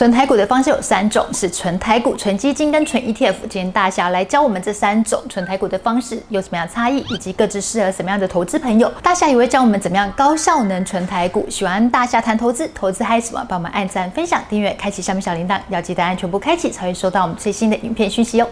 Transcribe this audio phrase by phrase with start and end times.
[0.00, 3.34] 存台股的方式有三种，是存台股、存基金跟存 ETF。
[3.42, 8.90] 今天大侠来教我们这三种存台股的方式有什么样的差异，以及各自适合什么样的投资朋友。
[9.02, 11.44] 大侠也会教我们怎么样高效能存台股。
[11.50, 13.44] 喜欢大侠谈投资，投资嗨什么？
[13.46, 18.48] 帮我们按赞、分享、订阅、开启下面小铃铛，要记得按全部开启，才会收到我们最新的影片讯息哟。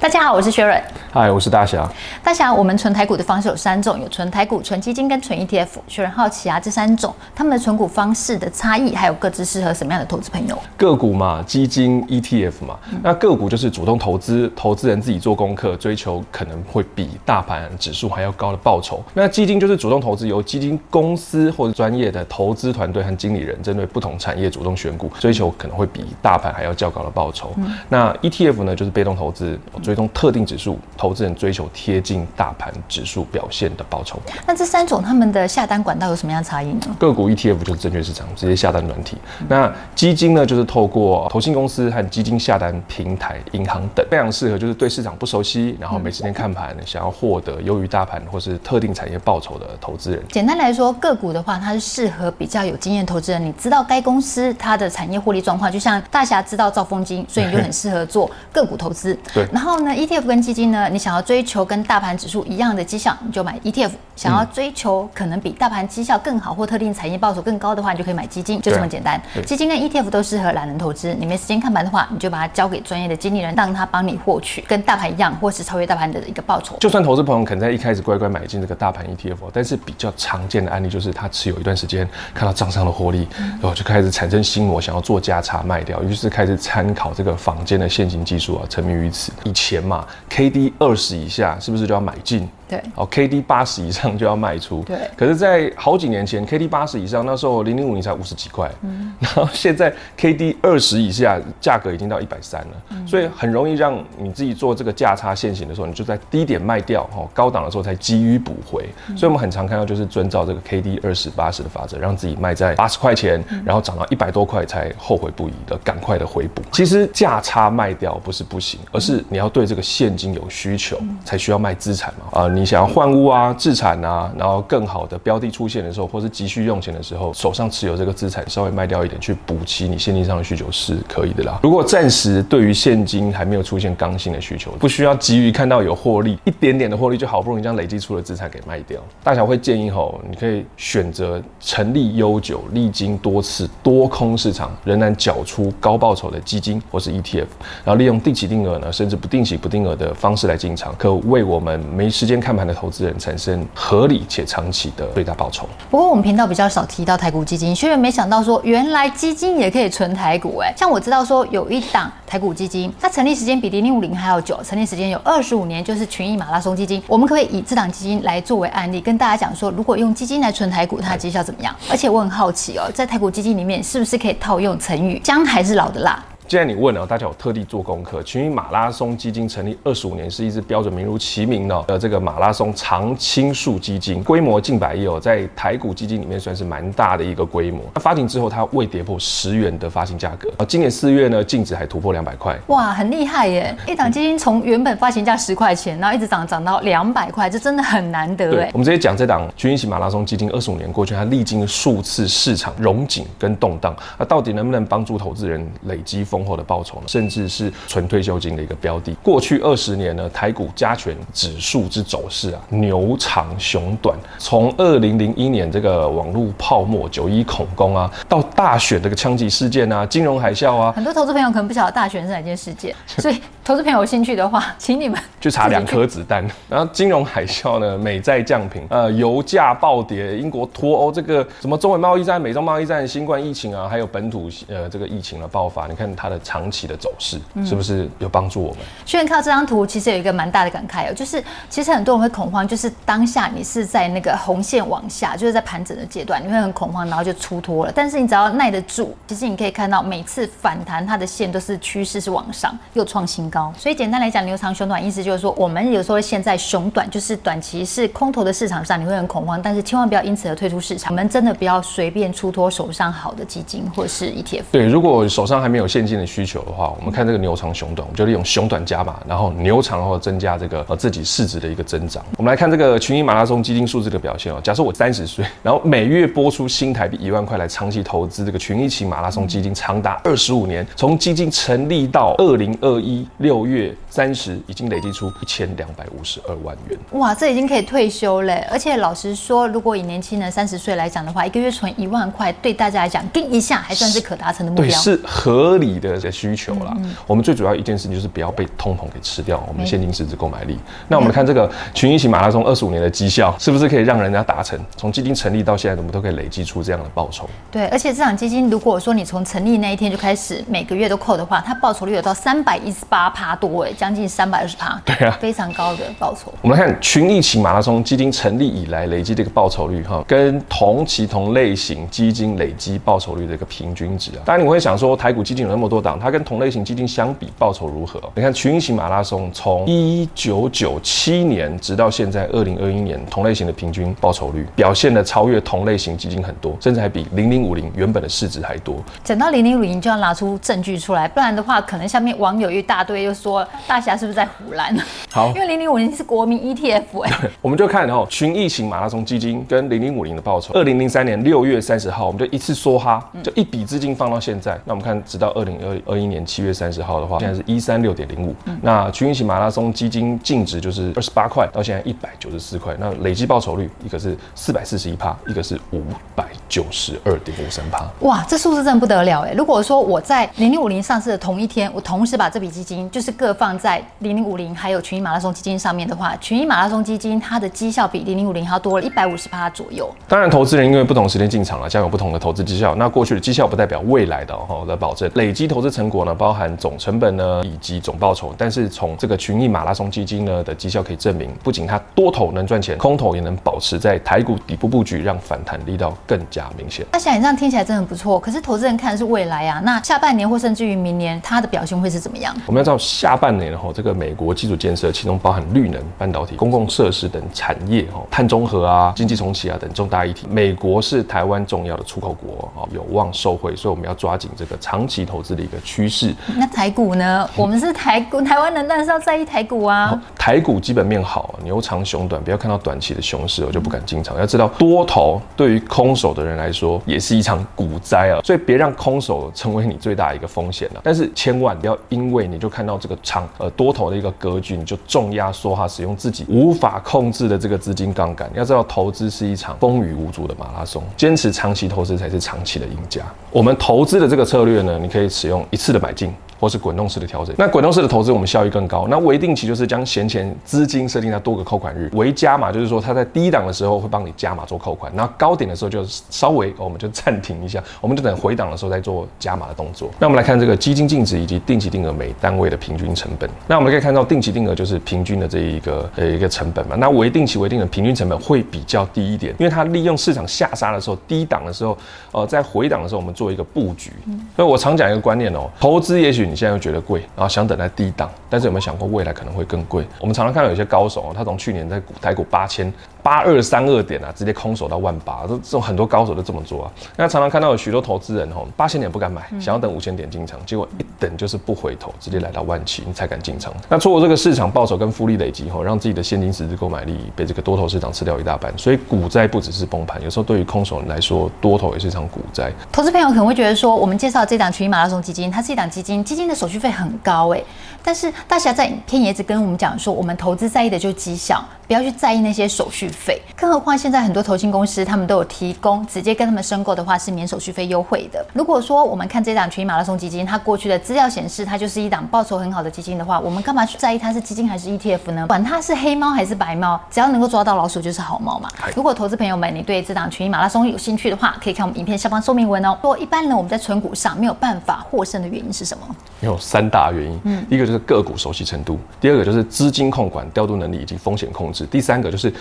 [0.00, 0.82] 大家好，我是雪伦。
[1.16, 1.90] 嗨，我是大侠。
[2.22, 5.66] 大侠，我们存台股的方式有三种，有存台股、存基金跟存 ETF。
[5.88, 10.58] 学人好奇啊，这三种他们的存股方式的差异，还有各自适合什么样的投资朋友？
[10.76, 12.78] 个股嘛，基金、ETF 嘛。
[12.92, 19.02] 嗯、那个股就是主动投资，投资人自己做功课，追求可能会比大盘指数还要高的报酬。
[19.14, 27.54] 那基金就是主动投资，由基金公司或者专业的投资团队和经理人针对不同产业主动选股，追求可能会比大盘还要较高的报酬。
[27.56, 34.18] 嗯、那 ETF 呢，就是被动投资，追踪特定指数，投资人追求贴近大盘指数表现的报酬。
[34.46, 36.80] 那这三种他们的下单管道有什么样的差异呢？
[36.98, 50.22] 个股 ETF 就是证券市场直接下单软体，嗯、那基金呢，就是透过投信公司和基金下单平台、银行等，非常适合就是对市场不熟悉，然后没时间看盘，想要获得优于大盘或是特定产业报酬的投资人。
[50.30, 59.16] 简单来说，个股的话，它是适合比较有经验投资人，你知道该公司它的产业获利状况，就像大侠知道兆丰金，所以你就很适合做个股投资。
[59.32, 69.20] 对，然后呢，ETF 跟基金呢，你想要追求跟大盘指数一样的绩效，你就买 ETF；想要追求可能比大盘绩效更好或特定产业报酬更高的话，你就可以买基金，就这么简单。
[69.44, 76.76] 基金跟 ETF 都适合懒人投资，你没时间看盘的话，你就把它交给专业的经理人，让他帮你获取跟大盘一样或是超越大盘的一个报酬。
[76.80, 89.32] 就算投资朋友可能在一开始乖乖买进这个大盘 ETF，但是比较常见的案例就是他持有一段时间，看到账上的获利，然后就开始产生心魔，想要做价差卖掉，于是开始参考这个坊间的现行技术啊，沉迷于此。
[89.44, 92.48] 以前嘛，K D 二十以下是不是就要买进？
[92.68, 94.82] 对，哦，K D 八十以上就要卖出。
[94.82, 108.84] 对，可是，在好几年前，K D 八十以上，那时候零零五零才五十几块，嗯，然后现在 K D 二十以下，价格已经到一百三了，嗯，所以很容易让你自己做这个价差现行的时候，你就在低点卖掉，哦，高档的时候才急于补回。
[109.10, 116.62] 嗯，所以我们很常看到就是遵照这个 K D 二十八十的法则，让自己卖在八十块钱，嗯，然后涨到一百多块才后悔不已的赶快的回补。
[116.72, 123.54] 其实价差卖掉不是不行，而是你要对这个现金有需需求，才需要卖资产嘛，啊，你想要换屋啊。
[123.56, 131.60] 置产啊，然后更好的标的出现的时候，或是急需用钱的时候，手上持有这个资产稍微卖掉一点，去补齐你现金上的需求是可以的啦。
[131.62, 139.00] 如果暂时对于现金还没有出现刚性的需求，不需要急于看到有获利，一点点的获利就好不容易将累积出的资产给卖掉。
[139.22, 147.46] 大小会建议吼，你可以选择成立悠久、历经多次多空市场仍然缴出高报酬的基金或是 ETF，
[147.84, 153.14] 然后利用定期定额呢，甚至不定期不定额的方式来进场，可为我们没时间看盘的投资人。
[153.18, 155.66] 产生合理且长期的最大报酬。
[155.90, 160.72] 不过我们频道比较少提到台股基金，虽然没想到说原来基金也可以存台股哎。
[160.76, 167.02] 像我知道说有一档台股基金，它成立时间比零零五零还要久，成立时间有二十五年，就是群益马拉松基金。
[167.08, 171.74] 我们可不可以以这档基金来作为案例，跟大家讲说，如果用基金来存台股，它的绩效怎么样？
[171.90, 176.22] 而且我很好奇哦，在台股基金里面是不是可以套用成语“姜还是老的辣”？
[176.48, 178.22] 既然你问了，大家有特地做功课。
[178.22, 187.80] 群益马拉松基金成立二十五年，是一支标准名如其名的呃这个马拉松常青树基金，规模近百亿哦，在台股基金里面算是蛮大的一个规模。
[187.94, 190.48] 那发行之后，它未跌破十元的发行价格。
[190.56, 192.56] 啊今年四月呢，净值还突破两百块。
[192.68, 193.76] 哇，很厉害耶！
[193.88, 198.70] 一档基金从原本发行价十块钱，然后一直涨涨到两百块，这真的很难得哎。
[198.72, 207.04] 我们直接讲这档群益型马拉松基金，二十五年过去，它历经数次市场融景跟动荡，那到底能不能帮助投资人累积丰厚的报酬呢？
[207.06, 209.14] 甚至是存退休金的一个标的。
[209.22, 214.14] 过去二十年呢，台股加权指数之走势啊，牛长熊短。
[214.38, 226.46] 从二零零一年这个网络泡沫、九一恐攻啊，到大选这个枪击事件啊、金融海啸啊，很多投资朋友可能不晓得大选是哪件事件， 所以投资朋友有兴趣的话， 请你们 去查两颗子弹。
[226.68, 236.56] 然后金融海啸呢，美债降平，呃，油价暴跌，英国脱欧，这个什么中美贸易战、美中贸易战、新冠疫情啊，还有本土呃这个疫情的爆发，你看它的长。
[236.66, 238.78] 长期的走势是不是有帮助我们？
[239.04, 247.92] 虽然看到这张图，其实有一个蛮大的感慨哦，就是其实很多人会恐慌，就是当下你是在那个红线往下，就是在盘整的阶段，你会很恐慌，然后就出脱了。
[247.94, 253.55] 但是你只要耐得住，其实你可以看到每次反弹，它的线都是趋势是往上，又创新高。
[253.56, 253.72] 高。
[253.78, 261.10] 所以简单来讲，牛长熊短意思就是说，我们有时候现在熊短就是短期是空头的市场上，你会很恐慌，但是千万不要因此而退出市场。
[261.10, 264.64] 我们真的不要随便出脱手上好的基金或是 ETF。
[264.72, 272.22] 对，如果手上还没有现金的需求的话，我们看这个牛长熊短，我们就利用熊短加码，然后牛长后增加这个呃自己市值的一个增长。
[272.36, 274.60] 我们来看这个群益马拉松基金数字的表现哦。
[274.62, 286.98] 假设我三十岁，然后每月拨出新台币一万块来长期投资这个群益期马拉松基金，长达二十五年，从基金成立到二零二一六月三十，已经累计出一千两百五十二万元。
[287.12, 288.66] 哇，这已经可以退休嘞！
[288.68, 294.86] 而且老实说，如果以年轻人三十岁来讲的话，一个月存一万块，对大家来讲，定一下还算是可达成的目标。
[294.86, 296.92] 对，是合理的需求啦。
[296.96, 300.74] 嗯嗯，我们最主要一件事情就是不要被通膨给吃掉我们现金实质购买力。
[300.74, 304.76] 嗯、那我们看这个群益型马拉松二十五年的绩效，是不是可以让人家达成？
[304.96, 307.48] 从基金成立到现在，我们都可以累积出这样的报酬。
[307.70, 314.98] 对，而且这场基金，如果说你从成立那一天就开始每个月都扣的话，它报酬率有到三百一十八趴多，哎，将近三百二十趴。
[315.04, 316.50] 对啊，非常高的报酬。
[316.62, 324.40] 我们来看群益型马拉松基金成立以来累积的一个报酬率哈，跟同期同类型基金累积报酬率的一个平均值啊。
[324.46, 328.18] 当然你会想说，台股基金有那么多档，它跟同类型基金相比报酬如何？
[328.34, 338.96] 你看群益型马拉松从一九九七年直到现在二零二一年，同类型的平均报酬率表现的超越同类型基金很多，甚至还比零零五零原本的市值还多。
[339.22, 344.96] 讲到零零五零就要拿出证据出来，不然的话，可能下面网友一大堆就说大侠是不是在胡乱？
[345.32, 350.72] 好，因为零零五零是国民 ETF 哎、欸， 我们就看哦，群益型马拉松基金跟零零五零的报酬。
[350.74, 354.74] 二零零三年六月三十号，我们就一次梭哈，就一笔资金放到现在。
[354.74, 358.54] 嗯、那我们看，直到二零二二一年七月三十号的话，现在是一三六点零五。
[358.80, 362.94] 那群益型马拉松基金净值就是二十八块，到现在一百九十四块。
[363.00, 366.02] 那累计报酬率，一个是四百四十一趴，一个是五
[366.34, 368.06] 百九十二点五三趴。
[368.20, 369.52] 哇，这数字真的不得了哎！
[369.52, 380.08] 如果说我在零零五零上市的同一天，我同时把这笔基金就是各放在零零五零还有群益马拉松基金上面的话，群益马拉松基金它的绩效比零零五零还要多了一百五十趴左右。
[380.28, 382.94] 当然，投资人因为不同时间进场了，将有不同的投资绩效。
[382.94, 385.30] 那过去的绩效不代表未来的哈的保证。
[385.34, 388.54] 累积投资成果呢，包含总成本呢以及总报酬。
[388.56, 397.04] 但是从这个群益马拉松基金呢的绩效可以证明，不仅它多头能赚钱，空头也能保持在台股底部布局，让反弹力道更加明显。
[397.12, 399.80] 那想你这样听起来真的不错，可是投资人看的是未来啊。
[399.84, 402.54] 那下半年或甚至于明年，它的表现会是怎么样？
[402.66, 410.46] 我们要知道下半年哈，这个美国基础建设，其中包含绿能、半导体、公共设施等产业哈，碳中和啊、经济重启啊等重大议题。
[410.48, 416.34] 美国是台湾重要的出口国啊，有望受惠，所以我们要抓紧这个长期投资的一个趋势。
[416.56, 417.48] 那台股呢？
[417.56, 420.18] 我们是台股，台湾人当然是要在意台股啊。
[420.38, 424.38] 台股基本面好，牛长熊短，不要看到短期的熊市我就不敢进场。
[424.38, 431.00] 要知道多头对于空手的人来说也是一场股灾啊，所以别让空手成为你最大一个风险了。
[431.02, 438.50] 但是千万不要因为你就看到这个长呃多头的一个格局，你就重压缩哈，使用自己无法控制的这个资金杠杆。
[438.54, 443.22] 要知道投资是一场风雨无阻的马拉松，坚持长期投资才是长期的赢家。
[443.50, 446.32] 我们投资的这个策略呢，你可以使用一次的买进。
[446.58, 449.06] 或是滚动式的调整，那滚动式的投资我们效益更高。
[449.08, 460.10] 那微定期就是将闲钱资金设定在多个扣款日，微加码就是说它在低档的时候会帮你加码做扣款，那高点的时候就稍微我们就暂停一下，我们就等回档的时候再做加码的动作。
[460.18, 463.48] 那我们来看这个基金净值以及定期定额每单位的平均成本。
[463.66, 466.96] 那我们可以看到定期定额就是平均的这一个呃一个成本嘛。
[466.96, 471.98] 那微定期微定的平均成本会比较低一点，因为它利用市场下杀的时候低档的时候，
[472.32, 474.10] 呃在回档的时候我们做一个布局。
[474.56, 476.45] 所以我常讲一个观念哦，投资也许。
[476.46, 480.06] 你现在又觉得贵，然后想等在低档，但是有没有想过未来可能会更贵？
[480.20, 482.92] 我们常常看到有些高手啊，他从去年在股台股八千。
[483.26, 486.92] 八二三二点啊，直接空手到万八，这这种很多高手都这么做啊。
[487.16, 493.74] 那常常看到有许多投资人吼，八千点不敢买，想要等五千点进场，结果一等就是不回头，直接来到万七，你才敢进场。
[493.88, 498.72] 那错过这个市场报酬跟复利累积吼，让自己的现金实质购买力被这个多头市场吃掉一大半。
[498.78, 502.72] 所以股灾不只是崩盘，有时候对于空手人来说，多头也是一场股灾。
[502.92, 507.64] 投资朋友可能会觉得说，我们介绍这档群益马拉松基金，它是一档基金，基金的手续费很高哎、欸。
[508.04, 513.96] 但是大侠在影片也一直跟我们讲说，我们投资在意的就是绩效，不要去在意那些手续费，更何况。
[513.96, 518.44] 现在很多投信公司，他们都有提供直接跟他们申购的话是免手续费优惠的。
[518.52, 525.46] 如果说我们看这档群益马拉松基金，它过去的资料显示它就是一档报酬很好的基金的话，我们干嘛去在意它是基金还是 ETF 呢？
[525.46, 528.68] 管它是黑猫还是白猫，只要能够抓到老鼠就是好猫嘛。
[528.94, 532.96] 如果投资朋友们你对这档群益马拉松有兴趣的话，可以看我们影片下方说明文哦。
[533.00, 536.06] 说一般人，我们在存股上没有办法获胜的原因是什么？
[536.40, 542.52] 有三大原因，嗯，一个就是个股熟悉程度，第二个就是资金控管调度能力以及风险控制，第三个就是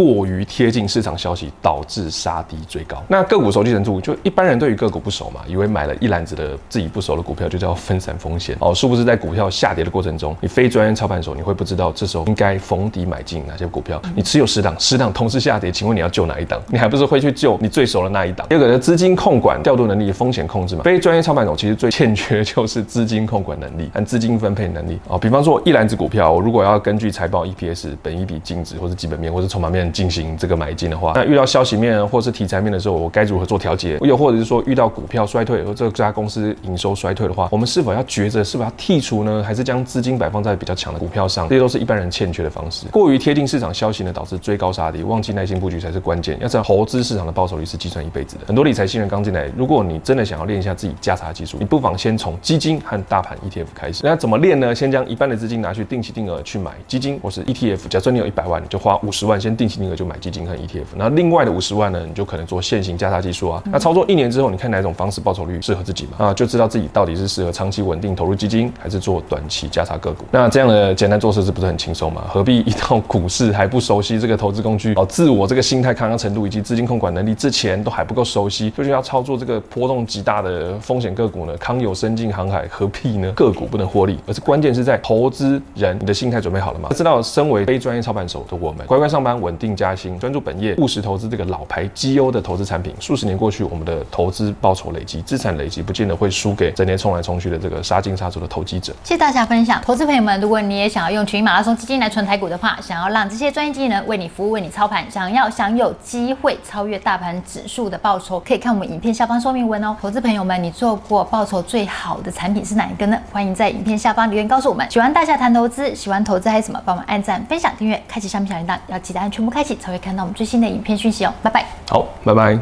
[0.00, 3.02] 过于贴近市场消息，导致杀低追高。
[3.06, 14.00] 那个股熟悉程度，就一般人对于个股不熟嘛，以为买了一篮子的自己不熟的股票就叫分散风险哦，殊不知在股票下跌的过程中，你非专业操盘手，你会不知道这时候应该逢低买进哪些股票。
[14.16, 16.58] 你持有十档，十档同时下跌，请问你要救哪一档？
[16.68, 18.46] 你还不是会去救你最熟的那一档？
[18.48, 20.82] 第二个呢，资金控管、调度能力、风险控制嘛。
[20.82, 25.18] 非专业操盘手其实最欠缺就是资金控管能力和资金分配能力哦。
[25.18, 33.98] 比方说一篮子股票，我如果要根据财报、EPS、本一比、净值或是基本面或是筹码面进行这个买进的话，那遇到消息面或是题材面的时候，我该如何做调节？
[34.00, 39.42] 又或者是说遇到股票衰退或这家公司营收衰退的话，我们是否要抉择是否要剔除呢？
[39.46, 41.48] 还是将资金摆放在比较强的股票上？
[41.48, 42.86] 这些都是一般人欠缺的方式。
[42.88, 46.38] 过于贴近市场消息呢，导致追高杀低，忘记耐心布局才是关键。
[46.40, 48.42] 要知道投资市场的报酬率是计算一辈子的。
[48.46, 54.00] 很多理财新人刚进来，如果你真的想要练一下自己价差技术，你不妨先从基金和大盘 ETF 开始。
[54.04, 54.74] 那怎么练呢？
[54.74, 57.88] 先将一半的资金拿去定期定额去买基金或是 ETF。
[57.88, 60.84] 假设你有一百万，你就花五十万先定期定额就买基金和 ETF。
[60.96, 63.62] 那另外的五十万呢，你就可能做现行价差技术啊。
[63.70, 66.26] 那操作一年之后，你看哪种方式报酬率适合自己嘛？
[66.26, 70.24] 啊，就知道自己到底是适合长期稳定投入基金，还是做短期价差个股。
[70.32, 72.24] 那这样的简单做事是不是很轻松嘛？
[72.28, 81.56] 何必一到股市还不熟悉这个投资工具哦，自我这个心态抗压程度以及资金控管能力之前都还不够熟悉，就是要操作这个波动极大的风险个股呢？
[81.58, 83.30] 康有伸进航海，何必呢？
[83.32, 86.88] 个股不能获利，而是关键是在投资人，你的心态准备好了吗？
[86.94, 98.94] 知道身为非专业操盘手的我们，乖乖上班，稳定加薪，专注本业，务实投资这个老牌绩优的投资产品，数十年过去，我们的投资报酬累积、资产累积，不见得会输给整天冲来冲去的这个杀进杀出的投机者。
[99.04, 109.94] 谢谢大家分享，投资朋友们，如果你也想要用群马拉松基金来存台股的话，想要让这些专业技能为你服务、为你操盘，想要享有机会超越大盘指数的报酬，可以看我们影片下方说明文哦。
[110.00, 113.18] 投资朋友们，你做过报酬最好的产品是哪一个呢？
[113.30, 114.90] 欢迎在影片下方留言告诉我们。
[114.90, 116.80] 喜欢大侠谈投资，喜欢投资还有什么？
[116.84, 121.32] 帮我们按赞、分享、订阅、开启上面小铃铛，要记得按全部开启，才会看到我们最新的影片讯息哦。
[121.42, 121.66] 拜拜。
[121.88, 122.60] 好，拜拜。